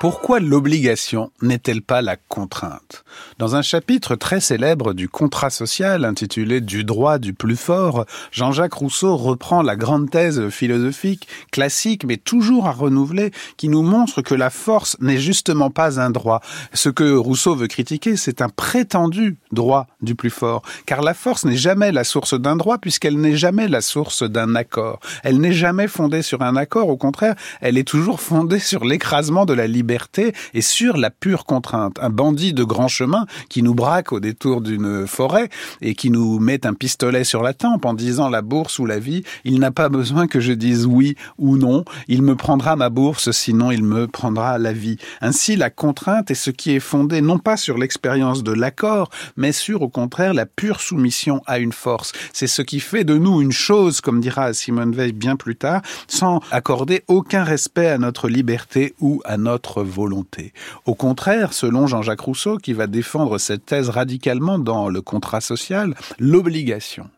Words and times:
Pourquoi 0.00 0.38
l'obligation 0.38 1.32
n'est-elle 1.42 1.82
pas 1.82 2.02
la 2.02 2.14
contrainte? 2.14 3.02
Dans 3.40 3.56
un 3.56 3.62
chapitre 3.62 4.14
très 4.14 4.38
célèbre 4.38 4.94
du 4.94 5.08
contrat 5.08 5.50
social 5.50 6.04
intitulé 6.04 6.60
Du 6.60 6.84
droit 6.84 7.18
du 7.18 7.34
plus 7.34 7.56
fort, 7.56 8.06
Jean-Jacques 8.30 8.74
Rousseau 8.74 9.16
reprend 9.16 9.60
la 9.60 9.74
grande 9.74 10.08
thèse 10.08 10.50
philosophique, 10.50 11.26
classique 11.50 12.04
mais 12.04 12.16
toujours 12.16 12.68
à 12.68 12.70
renouveler, 12.70 13.32
qui 13.56 13.68
nous 13.68 13.82
montre 13.82 14.22
que 14.22 14.36
la 14.36 14.50
force 14.50 14.96
n'est 15.00 15.18
justement 15.18 15.70
pas 15.70 16.00
un 16.00 16.10
droit. 16.10 16.42
Ce 16.74 16.90
que 16.90 17.16
Rousseau 17.16 17.56
veut 17.56 17.66
critiquer, 17.66 18.16
c'est 18.16 18.40
un 18.40 18.50
prétendu 18.50 19.36
droit 19.50 19.88
du 20.00 20.14
plus 20.14 20.30
fort, 20.30 20.62
car 20.86 21.02
la 21.02 21.14
force 21.14 21.44
n'est 21.44 21.56
jamais 21.56 21.90
la 21.90 22.04
source 22.04 22.34
d'un 22.40 22.54
droit 22.54 22.78
puisqu'elle 22.78 23.18
n'est 23.18 23.36
jamais 23.36 23.66
la 23.66 23.80
source 23.80 24.22
d'un 24.22 24.54
accord. 24.54 25.00
Elle 25.24 25.40
n'est 25.40 25.52
jamais 25.52 25.88
fondée 25.88 26.22
sur 26.22 26.42
un 26.42 26.54
accord, 26.54 26.88
au 26.88 26.96
contraire, 26.96 27.34
elle 27.60 27.76
est 27.76 27.88
toujours 27.88 28.20
fondée 28.20 28.60
sur 28.60 28.84
l'écrasement 28.84 29.44
de 29.44 29.54
la 29.54 29.66
liberté 29.66 29.87
liberté 29.88 30.34
et 30.52 30.60
sur 30.60 30.98
la 30.98 31.10
pure 31.10 31.46
contrainte. 31.46 31.96
Un 32.02 32.10
bandit 32.10 32.52
de 32.52 32.62
grand 32.62 32.88
chemin 32.88 33.24
qui 33.48 33.62
nous 33.62 33.74
braque 33.74 34.12
au 34.12 34.20
détour 34.20 34.60
d'une 34.60 35.06
forêt 35.06 35.48
et 35.80 35.94
qui 35.94 36.10
nous 36.10 36.38
met 36.38 36.66
un 36.66 36.74
pistolet 36.74 37.24
sur 37.24 37.42
la 37.42 37.54
tempe 37.54 37.86
en 37.86 37.94
disant 37.94 38.28
la 38.28 38.42
bourse 38.42 38.78
ou 38.78 38.84
la 38.84 38.98
vie, 38.98 39.22
il 39.44 39.58
n'a 39.58 39.70
pas 39.70 39.88
besoin 39.88 40.26
que 40.26 40.40
je 40.40 40.52
dise 40.52 40.84
oui 40.84 41.16
ou 41.38 41.56
non, 41.56 41.84
il 42.06 42.20
me 42.22 42.36
prendra 42.36 42.76
ma 42.76 42.90
bourse, 42.90 43.30
sinon 43.30 43.70
il 43.70 43.82
me 43.82 44.06
prendra 44.06 44.58
la 44.58 44.74
vie. 44.74 44.98
Ainsi, 45.22 45.56
la 45.56 45.70
contrainte 45.70 46.30
est 46.30 46.34
ce 46.34 46.50
qui 46.50 46.72
est 46.72 46.80
fondé 46.80 47.22
non 47.22 47.38
pas 47.38 47.56
sur 47.56 47.78
l'expérience 47.78 48.42
de 48.42 48.52
l'accord, 48.52 49.08
mais 49.36 49.52
sur 49.52 49.80
au 49.80 49.88
contraire 49.88 50.34
la 50.34 50.44
pure 50.44 50.82
soumission 50.82 51.40
à 51.46 51.58
une 51.58 51.72
force. 51.72 52.12
C'est 52.34 52.46
ce 52.46 52.60
qui 52.60 52.80
fait 52.80 53.04
de 53.04 53.16
nous 53.16 53.40
une 53.40 53.52
chose, 53.52 54.02
comme 54.02 54.20
dira 54.20 54.52
Simone 54.52 54.92
Veil 54.92 55.12
bien 55.12 55.36
plus 55.36 55.56
tard, 55.56 55.80
sans 56.08 56.40
accorder 56.50 57.04
aucun 57.08 57.44
respect 57.44 57.88
à 57.88 57.96
notre 57.96 58.28
liberté 58.28 58.94
ou 59.00 59.22
à 59.24 59.36
notre 59.36 59.77
volonté. 59.82 60.52
Au 60.86 60.94
contraire, 60.94 61.52
selon 61.52 61.86
Jean-Jacques 61.86 62.20
Rousseau, 62.20 62.58
qui 62.58 62.72
va 62.72 62.86
défendre 62.86 63.38
cette 63.38 63.66
thèse 63.66 63.88
radicalement 63.88 64.58
dans 64.58 64.88
le 64.88 65.00
contrat 65.00 65.40
social, 65.40 65.94
l'obligation 66.18 67.08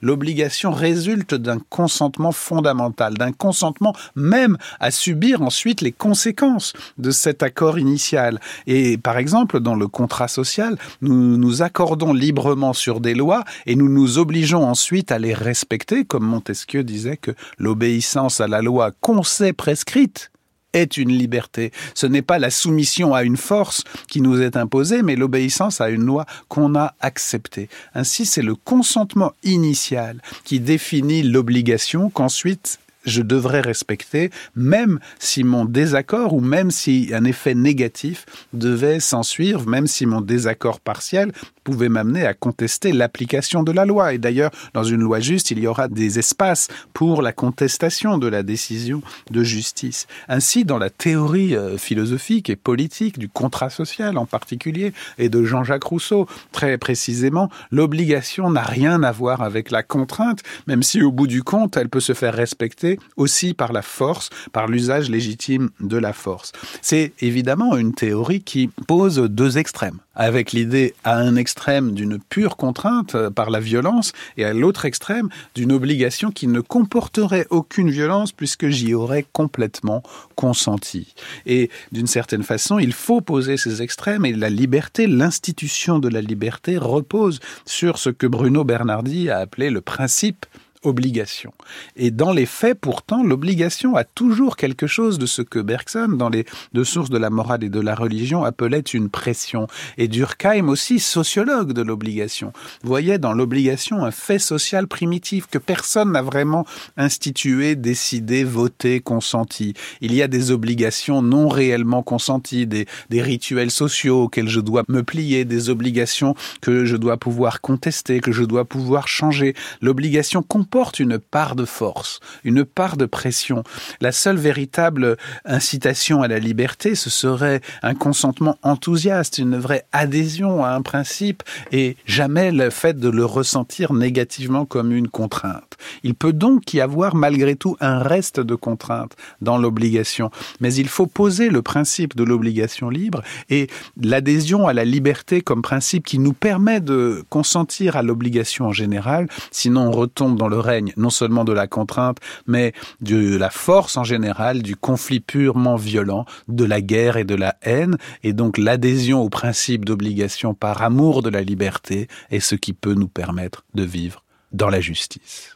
L'obligation 0.00 0.72
résulte 0.72 1.34
d'un 1.34 1.58
consentement 1.58 2.32
fondamental, 2.32 3.14
d'un 3.14 3.32
consentement 3.32 3.94
même 4.14 4.56
à 4.80 4.90
subir 4.90 5.42
ensuite 5.42 5.80
les 5.80 5.92
conséquences 5.92 6.72
de 6.98 7.10
cet 7.10 7.42
accord 7.42 7.78
initial. 7.78 8.40
Et 8.66 8.98
par 8.98 9.18
exemple, 9.18 9.60
dans 9.60 9.74
le 9.74 9.88
contrat 9.88 10.28
social, 10.28 10.78
nous 11.00 11.36
nous 11.36 11.62
accordons 11.62 12.12
librement 12.12 12.72
sur 12.72 13.00
des 13.00 13.14
lois 13.14 13.44
et 13.66 13.76
nous 13.76 13.88
nous 13.88 14.18
obligeons 14.18 14.64
ensuite 14.64 15.12
à 15.12 15.18
les 15.18 15.34
respecter, 15.34 16.04
comme 16.04 16.24
Montesquieu 16.24 16.84
disait 16.84 17.16
que 17.16 17.32
l'obéissance 17.58 18.40
à 18.40 18.48
la 18.48 18.62
loi 18.62 18.92
qu'on 19.00 19.22
sait 19.22 19.52
prescrite 19.52 20.30
est 20.72 20.96
une 20.96 21.10
liberté. 21.10 21.72
Ce 21.94 22.06
n'est 22.06 22.22
pas 22.22 22.38
la 22.38 22.50
soumission 22.50 23.14
à 23.14 23.22
une 23.22 23.36
force 23.36 23.84
qui 24.08 24.20
nous 24.20 24.40
est 24.40 24.56
imposée, 24.56 25.02
mais 25.02 25.16
l'obéissance 25.16 25.80
à 25.80 25.88
une 25.88 26.04
loi 26.04 26.26
qu'on 26.48 26.74
a 26.74 26.94
acceptée. 27.00 27.68
Ainsi, 27.94 28.26
c'est 28.26 28.42
le 28.42 28.54
consentement 28.54 29.32
initial 29.42 30.20
qui 30.44 30.60
définit 30.60 31.22
l'obligation 31.22 32.10
qu'ensuite 32.10 32.78
je 33.06 33.22
devrais 33.22 33.60
respecter, 33.60 34.30
même 34.56 34.98
si 35.18 35.44
mon 35.44 35.64
désaccord 35.64 36.34
ou 36.34 36.40
même 36.40 36.70
si 36.70 37.10
un 37.12 37.24
effet 37.24 37.54
négatif 37.54 38.26
devait 38.52 39.00
s'en 39.00 39.22
suivre, 39.22 39.64
même 39.66 39.86
si 39.86 40.06
mon 40.06 40.20
désaccord 40.20 40.80
partiel 40.80 41.32
pouvait 41.66 41.88
m'amener 41.88 42.24
à 42.24 42.32
contester 42.32 42.92
l'application 42.92 43.64
de 43.64 43.72
la 43.72 43.84
loi. 43.84 44.14
Et 44.14 44.18
d'ailleurs, 44.18 44.52
dans 44.72 44.84
une 44.84 45.00
loi 45.00 45.18
juste, 45.18 45.50
il 45.50 45.58
y 45.58 45.66
aura 45.66 45.88
des 45.88 46.20
espaces 46.20 46.68
pour 46.92 47.22
la 47.22 47.32
contestation 47.32 48.18
de 48.18 48.28
la 48.28 48.44
décision 48.44 49.02
de 49.32 49.42
justice. 49.42 50.06
Ainsi, 50.28 50.64
dans 50.64 50.78
la 50.78 50.90
théorie 50.90 51.56
euh, 51.56 51.76
philosophique 51.76 52.50
et 52.50 52.54
politique 52.54 53.18
du 53.18 53.28
contrat 53.28 53.68
social 53.68 54.16
en 54.16 54.26
particulier, 54.26 54.92
et 55.18 55.28
de 55.28 55.42
Jean-Jacques 55.42 55.82
Rousseau, 55.82 56.28
très 56.52 56.78
précisément, 56.78 57.50
l'obligation 57.72 58.48
n'a 58.48 58.62
rien 58.62 59.02
à 59.02 59.10
voir 59.10 59.42
avec 59.42 59.72
la 59.72 59.82
contrainte, 59.82 60.44
même 60.68 60.84
si 60.84 61.02
au 61.02 61.10
bout 61.10 61.26
du 61.26 61.42
compte, 61.42 61.76
elle 61.76 61.88
peut 61.88 61.98
se 61.98 62.14
faire 62.14 62.34
respecter 62.34 63.00
aussi 63.16 63.54
par 63.54 63.72
la 63.72 63.82
force, 63.82 64.30
par 64.52 64.68
l'usage 64.68 65.10
légitime 65.10 65.70
de 65.80 65.96
la 65.96 66.12
force. 66.12 66.52
C'est 66.80 67.12
évidemment 67.20 67.76
une 67.76 67.92
théorie 67.92 68.42
qui 68.42 68.70
pose 68.86 69.16
deux 69.16 69.58
extrêmes, 69.58 69.98
avec 70.16 70.52
l'idée 70.52 70.94
à 71.04 71.16
un 71.16 71.36
extrême 71.36 71.92
d'une 71.92 72.18
pure 72.18 72.56
contrainte 72.56 73.14
euh, 73.14 73.30
par 73.30 73.50
la 73.50 73.60
violence 73.60 74.12
et 74.36 74.44
à 74.44 74.52
l'autre 74.52 74.84
extrême 74.84 75.28
d'une 75.54 75.72
obligation 75.72 76.30
qui 76.30 76.48
ne 76.48 76.60
comporterait 76.60 77.46
aucune 77.50 77.90
violence 77.90 78.32
puisque 78.32 78.68
j'y 78.68 78.94
aurais 78.94 79.26
complètement 79.32 80.02
consenti. 80.34 81.14
Et 81.44 81.70
d'une 81.92 82.06
certaine 82.06 82.42
façon, 82.42 82.78
il 82.78 82.92
faut 82.92 83.20
poser 83.20 83.56
ces 83.56 83.82
extrêmes 83.82 84.24
et 84.24 84.32
la 84.32 84.50
liberté, 84.50 85.06
l'institution 85.06 85.98
de 85.98 86.08
la 86.08 86.20
liberté 86.20 86.78
repose 86.78 87.40
sur 87.64 87.98
ce 87.98 88.10
que 88.10 88.26
Bruno 88.26 88.64
Bernardi 88.64 89.30
a 89.30 89.38
appelé 89.38 89.70
le 89.70 89.80
principe 89.80 90.46
obligation. 90.86 91.52
Et 91.96 92.10
dans 92.10 92.32
les 92.32 92.46
faits, 92.46 92.78
pourtant, 92.80 93.22
l'obligation 93.22 93.96
a 93.96 94.04
toujours 94.04 94.56
quelque 94.56 94.86
chose 94.86 95.18
de 95.18 95.26
ce 95.26 95.42
que 95.42 95.58
Bergson, 95.58 96.08
dans 96.08 96.28
les 96.28 96.44
deux 96.72 96.84
sources 96.84 97.10
de 97.10 97.18
la 97.18 97.30
morale 97.30 97.64
et 97.64 97.68
de 97.68 97.80
la 97.80 97.94
religion, 97.94 98.44
appelait 98.44 98.80
une 98.80 99.10
pression. 99.10 99.66
Et 99.98 100.08
Durkheim 100.08 100.68
aussi, 100.68 101.00
sociologue 101.00 101.72
de 101.72 101.82
l'obligation, 101.82 102.52
voyait 102.82 103.18
dans 103.18 103.32
l'obligation 103.32 104.04
un 104.04 104.10
fait 104.10 104.38
social 104.38 104.86
primitif 104.86 105.46
que 105.46 105.58
personne 105.58 106.12
n'a 106.12 106.22
vraiment 106.22 106.64
institué, 106.96 107.74
décidé, 107.74 108.44
voté, 108.44 109.00
consenti. 109.00 109.74
Il 110.00 110.14
y 110.14 110.22
a 110.22 110.28
des 110.28 110.50
obligations 110.50 111.22
non 111.22 111.48
réellement 111.48 112.02
consenties, 112.02 112.66
des, 112.66 112.86
des 113.10 113.22
rituels 113.22 113.70
sociaux 113.70 114.24
auxquels 114.24 114.48
je 114.48 114.60
dois 114.60 114.84
me 114.88 115.02
plier, 115.02 115.44
des 115.44 115.68
obligations 115.70 116.34
que 116.60 116.84
je 116.84 116.96
dois 116.96 117.16
pouvoir 117.16 117.60
contester, 117.60 118.20
que 118.20 118.32
je 118.32 118.44
dois 118.44 118.64
pouvoir 118.64 119.08
changer. 119.08 119.54
L'obligation 119.80 120.42
comporte 120.42 120.75
comporte 120.76 121.00
une 121.00 121.18
part 121.18 121.56
de 121.56 121.64
force, 121.64 122.20
une 122.44 122.66
part 122.66 122.98
de 122.98 123.06
pression. 123.06 123.64
La 124.02 124.12
seule 124.12 124.36
véritable 124.36 125.16
incitation 125.46 126.20
à 126.20 126.28
la 126.28 126.38
liberté, 126.38 126.94
ce 126.94 127.08
serait 127.08 127.62
un 127.82 127.94
consentement 127.94 128.58
enthousiaste, 128.62 129.38
une 129.38 129.56
vraie 129.56 129.86
adhésion 129.92 130.66
à 130.66 130.72
un 130.72 130.82
principe 130.82 131.42
et 131.72 131.96
jamais 132.04 132.52
le 132.52 132.68
fait 132.68 133.00
de 133.00 133.08
le 133.08 133.24
ressentir 133.24 133.94
négativement 133.94 134.66
comme 134.66 134.92
une 134.92 135.08
contrainte. 135.08 135.78
Il 136.02 136.14
peut 136.14 136.34
donc 136.34 136.74
y 136.74 136.80
avoir 136.82 137.14
malgré 137.14 137.56
tout 137.56 137.76
un 137.80 138.00
reste 138.00 138.40
de 138.40 138.54
contrainte 138.54 139.16
dans 139.40 139.56
l'obligation, 139.56 140.30
mais 140.60 140.74
il 140.74 140.88
faut 140.88 141.06
poser 141.06 141.48
le 141.48 141.62
principe 141.62 142.16
de 142.16 142.24
l'obligation 142.24 142.90
libre 142.90 143.22
et 143.48 143.68
l'adhésion 144.02 144.66
à 144.66 144.74
la 144.74 144.84
liberté 144.84 145.40
comme 145.40 145.62
principe 145.62 146.04
qui 146.04 146.18
nous 146.18 146.34
permet 146.34 146.80
de 146.80 147.24
consentir 147.30 147.96
à 147.96 148.02
l'obligation 148.02 148.66
en 148.66 148.72
général, 148.72 149.28
sinon 149.50 149.88
on 149.88 149.90
retombe 149.90 150.36
dans 150.36 150.48
le 150.48 150.65
règne 150.66 150.92
non 150.96 151.10
seulement 151.10 151.44
de 151.44 151.52
la 151.52 151.66
contrainte, 151.66 152.18
mais 152.46 152.72
de 153.00 153.36
la 153.36 153.50
force 153.50 153.96
en 153.96 154.04
général, 154.04 154.62
du 154.62 154.76
conflit 154.76 155.20
purement 155.20 155.76
violent, 155.76 156.26
de 156.48 156.64
la 156.64 156.80
guerre 156.80 157.16
et 157.16 157.24
de 157.24 157.34
la 157.34 157.56
haine, 157.62 157.96
et 158.22 158.32
donc 158.32 158.58
l'adhésion 158.58 159.22
au 159.22 159.30
principe 159.30 159.84
d'obligation 159.84 160.54
par 160.54 160.82
amour 160.82 161.22
de 161.22 161.30
la 161.30 161.42
liberté 161.42 162.08
est 162.30 162.40
ce 162.40 162.54
qui 162.54 162.72
peut 162.72 162.94
nous 162.94 163.08
permettre 163.08 163.64
de 163.74 163.82
vivre 163.82 164.22
dans 164.52 164.68
la 164.68 164.80
justice. 164.80 165.55